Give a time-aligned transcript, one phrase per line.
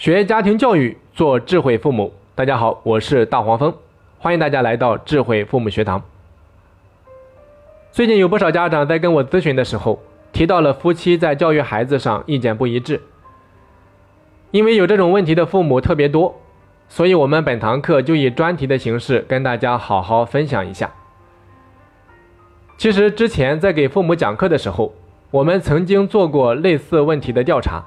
[0.00, 2.10] 学家庭教育，做智慧父母。
[2.34, 3.74] 大家好，我是大黄蜂，
[4.18, 6.02] 欢迎大家来到智慧父母学堂。
[7.92, 10.00] 最近有不少家长在跟我咨询的时候，
[10.32, 13.02] 提到了夫妻在教育孩子上意见不一致。
[14.52, 16.34] 因为有这种问题的父母特别多，
[16.88, 20.90] 所以我们本堂课就以专题的形式跟大家好好分享一下。
[22.78, 24.94] 其实之前在给父母讲课的时候，
[25.30, 27.84] 我们曾经做过类似问题的调查。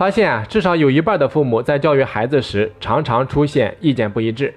[0.00, 4.54] 发现啊，至少有一半的父母在教育孩子时，常常出现意见不一致。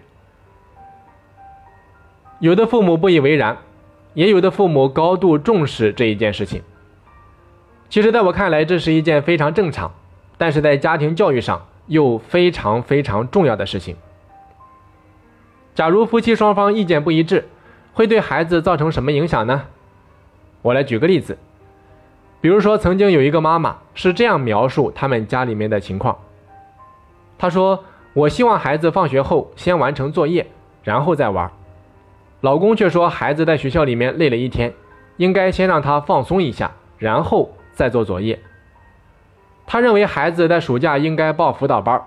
[2.40, 3.58] 有的父母不以为然，
[4.14, 6.62] 也有的父母高度重视这一件事情。
[7.90, 9.92] 其实，在我看来，这是一件非常正常，
[10.38, 13.98] 但是在家庭教育上又非常非常重要的事情。
[15.76, 17.50] 假如夫妻双方意见不一致，
[17.92, 19.64] 会对孩子造成什么影响呢？
[20.62, 21.38] 我来举个例子。
[22.44, 26.18] 比如说，曾经有一个妈妈是这样描述他们家里面的情况。
[27.38, 30.46] 她说：“我希望孩子放学后先完成作业，
[30.84, 31.50] 然后再玩。”
[32.42, 34.74] 老公却说：“孩子在学校里面累了一天，
[35.16, 38.38] 应该先让他放松一下，然后再做作业。”
[39.66, 42.04] 他认为孩子在暑假应该报辅导班，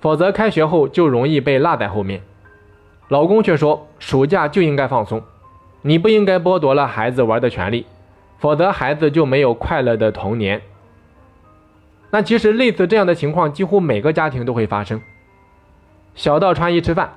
[0.00, 2.20] 否则开学后就容易被落在后面。
[3.06, 5.22] 老公却说：“暑假就应该放松，
[5.82, 7.86] 你不应该剥夺了孩子玩的权利。”
[8.44, 10.60] 否则，孩子就没有快乐的童年。
[12.10, 15.00] 那其实类似这样的情况，几乎每个家庭都会发生。
[16.14, 17.14] 小到穿衣吃饭，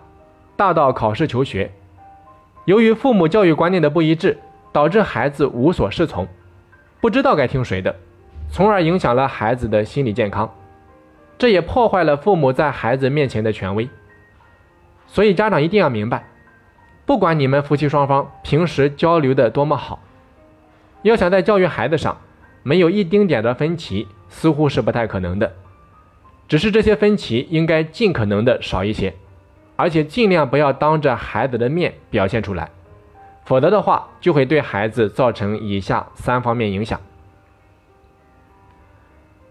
[0.56, 1.70] 大到考试求学，
[2.64, 4.38] 由于父母教育观念的不一致，
[4.72, 6.26] 导致孩子无所适从，
[7.02, 7.94] 不知道该听谁的，
[8.50, 10.50] 从而影响了孩子的心理健康。
[11.38, 13.90] 这也破坏了父母在孩子面前的权威。
[15.08, 16.26] 所以，家长一定要明白，
[17.06, 20.00] 不管你们夫妻双方平时交流的多么好。
[21.04, 22.18] 要想在教育孩子上
[22.64, 25.54] 没有一丁点的分歧，似乎是不太可能的。
[26.48, 29.14] 只是这些分歧应该尽可能的少一些，
[29.76, 32.70] 而且尽量不要当着孩子的面表现出来，
[33.46, 37.00] 否则的话就会对孩子造成以下三方面影响。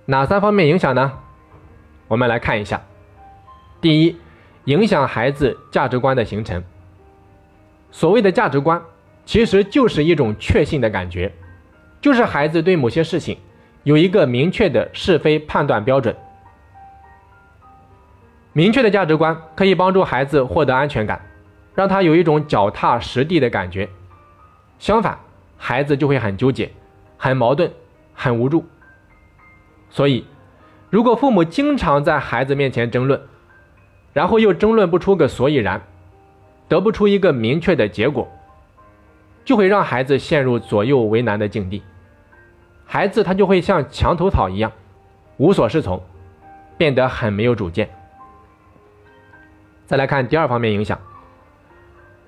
[0.06, 1.12] 哪三方面影响呢？
[2.08, 2.82] 我们来看一下。
[3.80, 4.16] 第一，
[4.64, 6.62] 影响孩子价值观的形成。
[7.90, 8.82] 所谓的价值观。
[9.28, 11.32] 其实就是一种确信的感觉，
[12.06, 13.36] 就是孩子对某些事情
[13.82, 16.14] 有一个明确的是非判断标准。
[18.52, 21.20] 明确的价值观可以帮助孩子获得安全感，
[21.74, 23.88] 让他有一种脚踏实地的感觉。
[24.78, 25.18] 相反，
[25.56, 26.70] 孩子就会很纠结、
[27.16, 27.72] 很矛盾、
[28.14, 28.64] 很无助。
[29.90, 30.24] 所以，
[30.90, 33.20] 如果父母经常在孩子面前争论，
[34.12, 35.82] 然后又争论不出个所以然，
[36.68, 38.28] 得不出一个明确的结果。
[39.44, 41.82] 就会让孩子陷入左右为难的境地，
[42.86, 44.72] 孩子他就会像墙头草一样，
[45.36, 46.02] 无所适从，
[46.78, 47.90] 变得很没有主见。
[49.86, 50.98] 再来看第二方面影响，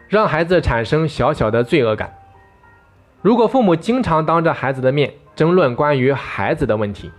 [0.08, 2.12] 让孩子产生小小的罪恶感。
[3.22, 7.10] 如果父母经常当着孩子的面争论关于孩子的问题，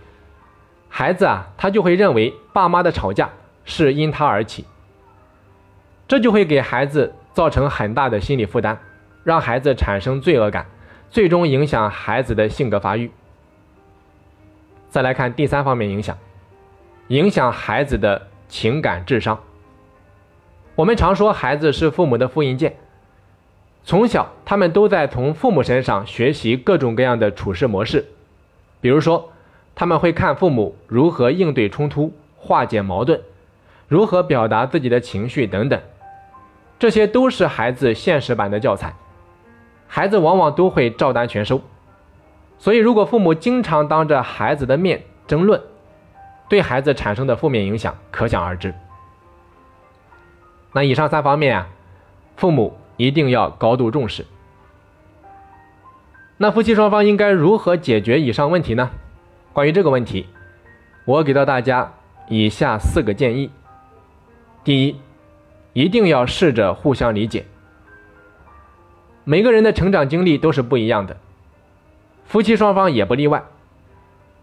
[0.88, 3.30] 孩子啊，他就会认为爸妈的吵架
[3.64, 4.64] 是因他而起，
[6.06, 8.78] 这就会给孩子造成很大的心理负担。
[9.22, 10.66] 让孩子产生罪恶感，
[11.10, 13.10] 最终影响孩子的性格发育。
[14.90, 16.18] 再来看第三方面影响，
[17.08, 19.40] 影响孩子的情感智商。
[20.74, 22.76] 我们常说孩子是父母的复印件，
[23.84, 28.04] 从小他们都在从父母身上学习各种各样的处事模式，
[28.80, 29.30] 比如说
[29.76, 33.20] 他们会看父母如何应对冲突、化解矛盾，
[33.86, 35.80] 如何表达自己的情绪等等，
[36.80, 38.92] 这些都是孩子现实版的教材。
[39.86, 41.60] 孩子往往都会照单全收，
[42.60, 45.60] 所以如果父母经常当着孩子的面争论，
[46.48, 48.74] 对孩子产生的负面影响可想而知。
[50.72, 51.68] 那以上三方面啊，
[52.36, 54.26] 父母一定要高度重视。
[56.36, 58.90] 那夫妻双方应该如何解决以上问题呢？
[59.54, 60.26] 关于这个问题，
[61.06, 61.94] 我给到大家
[62.28, 63.50] 以下四个建议：
[64.62, 65.00] 第一，
[65.72, 67.46] 一定要试着互相理解。
[69.24, 71.16] 每个人的成长经历都是不一样的，
[72.30, 73.42] 夫妻双方也不例外。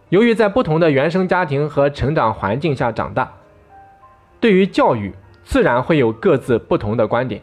[0.09, 3.31] 由于在不同的原生家庭和成长环境下长大，
[4.41, 5.13] 对于教育
[5.45, 7.41] 自然会有各自不同的观点。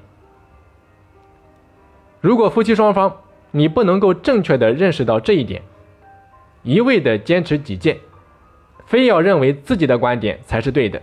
[2.21, 3.17] 如果夫妻双方
[3.53, 5.63] 你不能够正确的认识到这一点，
[6.63, 7.97] 一味的坚持己见，
[8.85, 11.01] 非要认为自己的观点才是对的，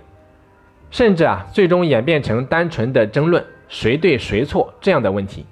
[0.92, 5.48] 甚至啊最终演变成单纯的争论谁对谁错这样的问题。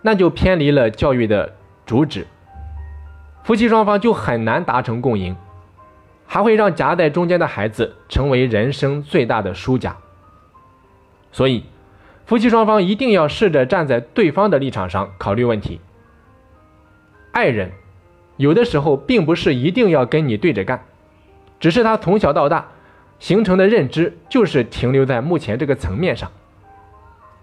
[0.00, 1.52] 那就偏离了教育的
[1.84, 2.26] 主旨，
[3.44, 5.36] 夫妻双方就很难达成共赢，
[6.26, 9.96] 还会让夹在中间的孩子成为人生最大的输家。
[11.32, 11.64] 所以，
[12.24, 15.80] 夫妻双方一定要试着站在对方的立场上考虑问题。
[17.32, 17.72] 爱人
[18.36, 20.84] 有的时候并不是一定要跟你对着干，
[21.58, 22.68] 只是他从小到大
[23.18, 26.30] 形成的认知就是停留在目前这个层面上。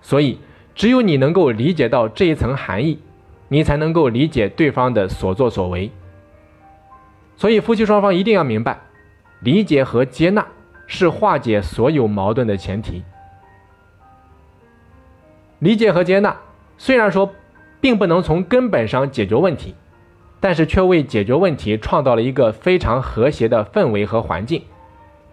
[0.01, 0.39] 所以，
[0.75, 2.99] 只有你能够理解到这一层含义，
[3.49, 5.91] 你才能够理解对方的所作所为。
[7.35, 8.79] 所以，夫妻双方一定要明白，
[9.41, 10.45] 理解和接纳
[10.87, 13.03] 是化解所有矛盾的前提。
[15.59, 16.37] 理解和接纳
[16.77, 17.33] 虽然说
[17.81, 19.75] 并不能从根本上解决问题，
[20.39, 24.63] 但是却为解决问题创造了一个非常和谐的氛围和环境，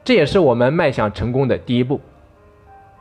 [0.04, 2.00] 这也是我们迈向成功的第一步。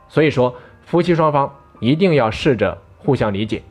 [0.08, 0.54] 所以说，
[0.84, 3.62] 夫妻双方一定要试着互相理解。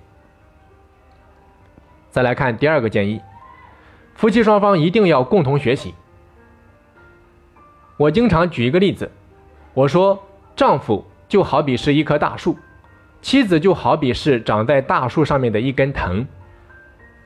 [2.16, 3.20] 再来看第二个建议。
[4.14, 5.94] 夫妻双方一定要共同学习。
[7.98, 9.12] 我经常举一个例子，
[9.74, 10.24] 我说
[10.56, 12.58] 丈夫就好比是一棵大树，
[13.22, 16.26] 妻子就好比是长在大树上面的一根藤。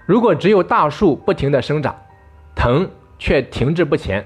[0.08, 1.96] 如果只有大树不停的生长，
[2.56, 2.90] 藤
[3.20, 4.26] 却停滞不前，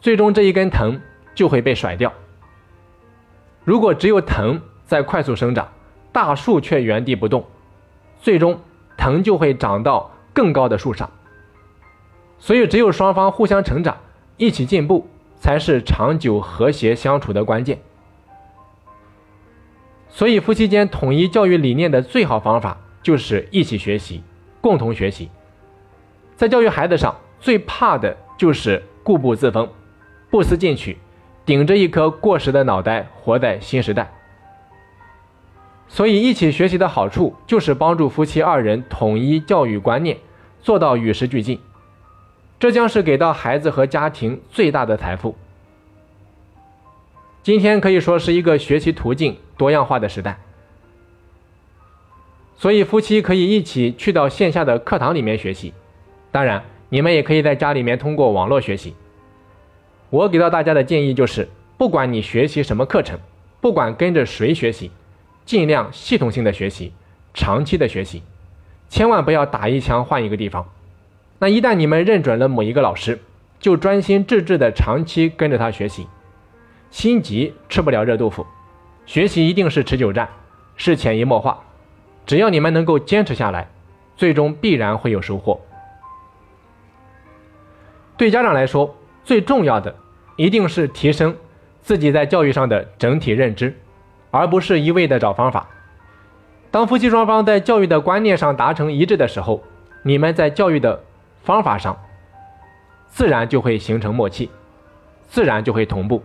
[0.00, 0.98] 最终这一根藤
[1.34, 2.10] 就会被甩掉。
[3.62, 5.68] 如果只有藤在快速生长，
[6.12, 7.44] 大树却原地不动，
[8.22, 8.58] 最终
[9.02, 11.10] 藤就会长到更高的树上。
[12.38, 13.96] 所以，只有双方互相成长，
[14.36, 15.08] 一起进步，
[15.40, 17.80] 才是长久和谐相处的关键。
[20.08, 24.22] 所以，夫妻间统一教育理念的最好方法就是一起学习，
[24.60, 25.28] 共同学习。
[26.36, 29.68] 在教育孩子上，最怕的就是固步自封，
[30.30, 30.96] 不思进取，
[31.44, 34.12] 顶着一颗过时的脑袋活在新时代。
[35.94, 40.16] 所以，一起学习的好处就是帮助夫妻二人统一教育观念，
[40.62, 41.60] 做到与时俱进。
[42.58, 45.36] 这将是给到孩子和家庭最大的财富。
[47.42, 50.38] 今天可以说是一个学习途径多样化的时代，
[52.56, 55.74] 所以夫妻可以一起去到线下的课堂里面学习，
[56.30, 58.94] 当然你们也可以在家里面通过网络学习。
[60.08, 61.46] 我给到大家的建议就是，
[61.76, 63.18] 不管你学习什么课程，
[63.60, 64.90] 不管跟着谁学习，
[65.44, 66.92] 尽量系统性的学习，
[67.34, 68.22] 长期的学习，
[68.88, 70.68] 千万不要打一枪换一个地方。
[71.38, 73.18] 那一旦你们认准了某一个老师，
[73.58, 76.06] 就专心致志的长期跟着他学习。
[76.90, 78.46] 心急吃不了热豆腐，
[79.06, 80.28] 学习一定是持久战，
[80.76, 81.58] 是潜移默化。
[82.26, 83.68] 只要你们能够坚持下来，
[84.16, 85.60] 最终必然会有收获。
[88.16, 88.94] 对家长来说，
[89.24, 89.96] 最重要的
[90.36, 91.34] 一定是提升
[91.80, 93.76] 自己在教育上的整体认知，
[94.32, 95.68] 而不是一味的找方法。
[96.72, 99.62] 当夫妻双方在教育的观念上达成一致的时候，
[100.02, 101.04] 你们在教育的。
[101.44, 102.00] 方法上，
[103.08, 104.48] 自然就会形成默契，
[105.26, 106.22] 自然就会同步。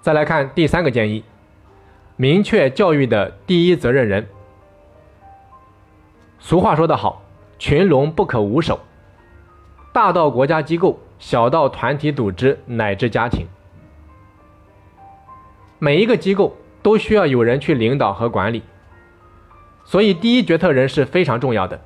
[0.00, 1.22] 再来看第三个建议：
[2.16, 4.26] 明确教育的第一责任人。
[6.40, 7.22] 俗话说得好
[7.56, 8.80] ，“群龙不可无首”，
[9.94, 13.46] 大到国家机构，小到团体组织乃至家庭，
[15.78, 18.62] 每一个机构都需要有人去领导和管理。
[19.84, 21.80] 所以，第一决策人是非常重要的。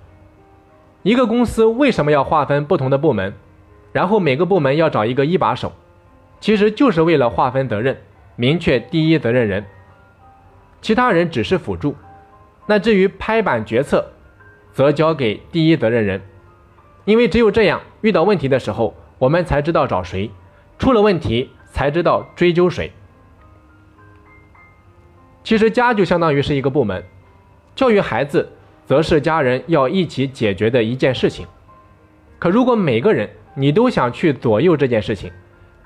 [1.03, 3.35] 一个公司为什么要划分不同的部门，
[3.93, 5.73] 然后每个部门要找一个一把手，
[6.41, 7.97] 其实就是为了划分责任，
[8.37, 9.65] 明确第一责任人，
[10.81, 11.95] 其他人只是辅助。
[12.67, 14.07] 那至于拍板决策，
[14.73, 16.23] 则交给第一责任人，
[17.05, 20.31] 因为只有这样，遇到问题的时候，我们才知道找谁，
[20.79, 22.93] 出了问题才知道追究谁。
[25.45, 27.03] 其实家就相当于是一个部门。
[27.75, 28.49] 教育孩子，
[28.87, 31.47] 则是家人要一起解决的一件事情。
[32.39, 35.33] 可如果每个人你都想去左右这件事情，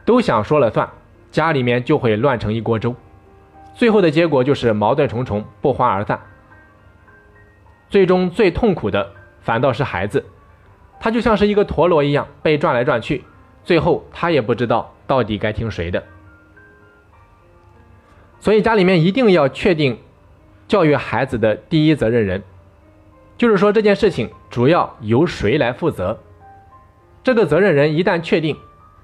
[0.05, 0.89] 都想说了算，
[1.31, 2.95] 家里面就会乱成一锅粥，
[3.75, 6.21] 最后的结果就是矛盾重重，不欢而散。
[7.89, 10.25] 最终最痛苦的反倒是孩子，
[10.99, 13.25] 他就像是一个陀螺一样被转来转去，
[13.65, 16.03] 最后他也不知道到底该听谁的。
[18.47, 19.99] 所以家里面一定要确定。
[20.69, 22.45] 教育孩子的第一责任人，
[23.37, 26.21] 就是说这件事情主要由谁来负责。
[27.25, 28.57] 这个责任人一旦确定，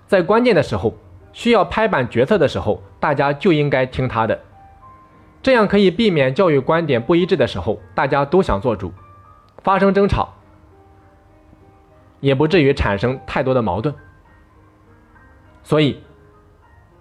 [0.06, 0.96] 在关键的时候
[1.32, 4.40] 需要拍板决策的时候，大家就应该听他的，
[5.42, 8.92] 这样可以避免教育观点不一致的时候，大家都想做主，
[9.64, 10.34] 发生争吵，
[12.20, 13.92] 也不至于产生太多的矛盾。
[15.64, 16.00] 所以，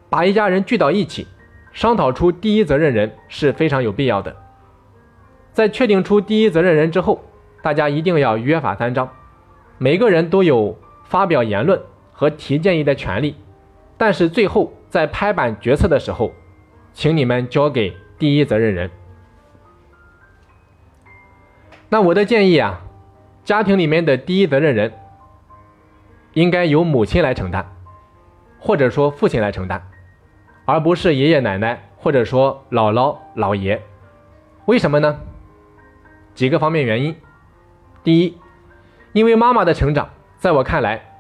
[0.10, 1.28] 把一家人聚到一起，
[1.74, 4.36] 商讨出第一责任人是非常有必要的。
[5.54, 7.24] 在确定出第一责任人之后，
[7.62, 9.10] 大家一定要约法三章，
[9.78, 13.36] 每个人都有发表言论和提建议的权利，
[13.98, 16.32] 但是最后在拍板决策的时候，
[16.94, 18.90] 请你们交给第一责任人。
[21.90, 22.82] 那我的建议啊，
[23.44, 24.94] 家庭里面的第一责任人
[26.34, 27.66] 应该由母亲来承担，
[28.58, 29.86] 或者说父亲来承担，
[30.72, 33.82] 而不是爷爷奶奶或者说姥姥姥爷。
[34.68, 35.20] 为什么呢？
[36.34, 37.14] 几个方面原因。
[38.06, 38.38] 第一，
[39.12, 41.14] 因为妈妈的成长，在我看来，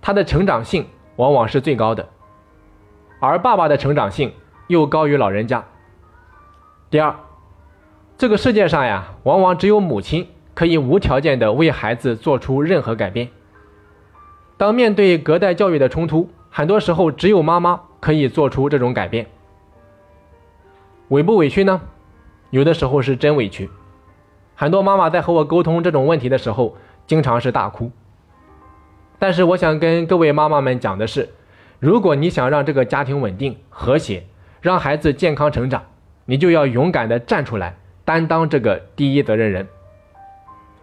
[0.00, 2.08] 她的成长性往往是最高的，
[3.20, 4.32] 而爸爸的成长性
[4.66, 5.64] 又高于老人家。
[6.90, 7.14] 第二。
[8.18, 13.28] 这个世界上呀，往往只有母亲可以无条件的为孩子做出任何改变。
[14.56, 19.26] 当面对隔代教育的冲突，很多时候只有妈妈可以做出这种改变。
[21.08, 21.80] 委不委屈呢？
[22.50, 23.68] 有的时候是真委屈。
[24.54, 26.76] 很多妈妈在和我沟通这种问题的时候，
[27.06, 27.90] 经常是大哭。
[29.18, 31.28] 但是我想跟各位妈妈们讲的是，
[31.78, 34.24] 如果你想让这个家庭稳定和谐，
[34.60, 35.82] 让孩子健康成长，
[36.24, 37.76] 你就要勇敢的站出来。
[38.04, 39.66] 担当这个第一责任人，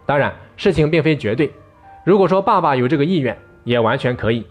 [0.04, 1.50] 当然事情并非绝对。
[2.04, 4.46] 如果说爸爸有这个意愿，也完全可以。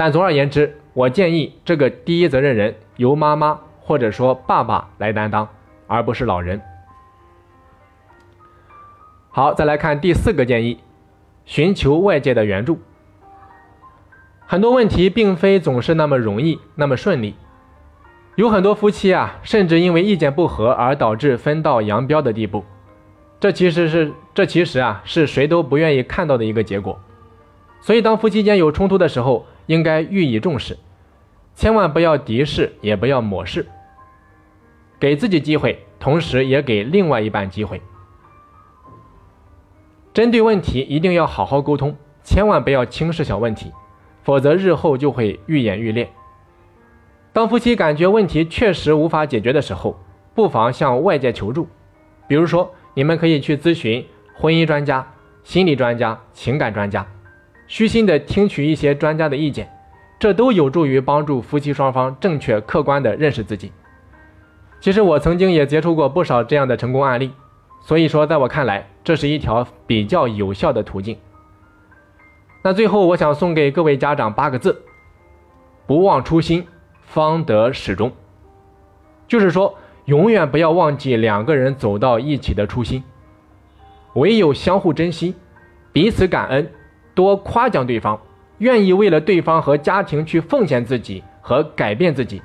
[0.00, 5.46] 但总而言之，我建议这个第一责任人由妈妈或者说爸爸来担当，
[5.86, 6.58] 而不是老人。
[9.28, 10.78] 好，再来看第四个建议：
[11.44, 12.78] 寻求外界的援助。
[14.46, 17.34] 很多问题并非总是那么容易，那么顺利。
[18.36, 22.64] 有很多夫妻啊，甚至因为意见不合而导致分道扬镳的地步。
[23.38, 26.98] 这其实是这其实啊是谁都不愿意看到的一个结果。
[27.82, 30.76] 所以，当夫妻间有冲突的时候，应该予以重视，
[31.54, 33.68] 千万不要敌视，也不要抹视，
[34.98, 37.80] 给自己机会，同时也给另外一半机会。
[40.12, 43.70] 针对问题一定要好好沟通，千万不要轻视小问题，
[44.24, 46.10] 否则日后就会愈演愈烈。
[47.32, 50.00] 当夫妻感觉问题确实无法解决的时候，
[50.34, 51.68] 不妨向外界求助。
[52.26, 55.06] 比如说，你们可以去咨询婚姻专家、
[55.44, 57.06] 心理专家、情感专家，
[57.70, 59.70] 虚心的听取一些专家的意见，
[60.18, 63.70] 这都有助于帮助夫妻双方正确客观的认识自己。
[64.80, 67.30] 其实我曾经也接触过不少这样的成功案例，
[67.80, 71.16] 所以说，在我看来，这是一条比较有效的途径。
[72.64, 74.82] 那最后，我想送给各位家长八个字：
[75.86, 76.66] 不忘初心。
[77.02, 78.12] 方得始终，
[79.28, 83.02] 就是说，永远不要忘记两个人走到一起的初心。
[84.14, 85.34] 唯有相互珍惜，
[85.92, 86.70] 彼此感恩，
[87.20, 88.18] 多夸奖对方，
[88.56, 92.40] 愿意为了对方和家庭去奉献自己和改变自己，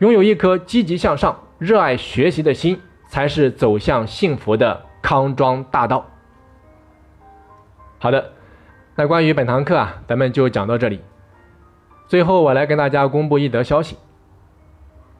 [0.00, 6.04] 拥有一颗积极向上、热爱学习的心，才是走向幸福的康庄大道。
[8.00, 8.32] 好的，
[8.96, 11.00] 那关于本堂课啊，咱们就讲到这里。
[12.08, 13.96] 最后，我来跟大家公布一则消息。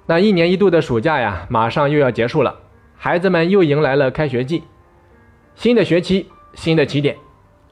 [0.07, 2.57] 那一年一度的暑假呀，马上又要结束了，
[2.97, 4.65] 孩子们又迎来了开学季，
[5.55, 7.17] 新的学期，新的起点。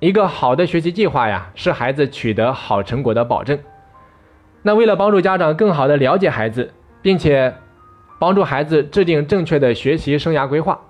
[0.01, 3.59] 一个好的学习计划呀，是孩子取得好成果的保证。
[4.63, 7.55] 那为了帮助家长更好的了解孩子，并且
[8.19, 10.81] 帮助孩子制定正确的学习生涯规划，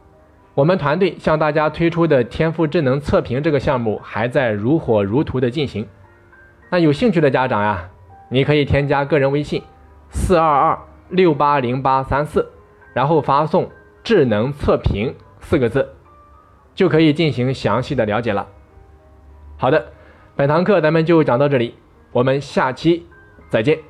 [0.54, 5.86] 我们团队向大家推出的天赋智能测评这个项目还在如火如荼的进行。
[6.70, 7.88] 那有兴趣的家长呀。
[8.32, 9.60] 你可以添加个人微信
[10.08, 12.48] 四二二六八零八三四，
[12.94, 13.68] 然后发送
[14.04, 15.12] “智能测评”
[15.42, 15.88] 四个字，
[16.72, 18.46] 就可以进行详细的了解了。
[19.60, 19.92] 好的，
[20.36, 21.74] 本堂课咱们就讲到这里，
[22.12, 23.06] 我们下期
[23.50, 23.89] 再见。